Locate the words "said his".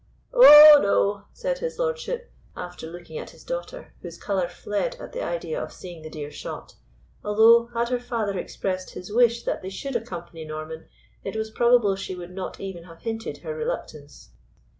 1.31-1.77